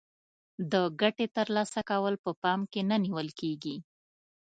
[0.71, 3.75] د ګټې تر لاسه کول په پام کې نه نیول کیږي.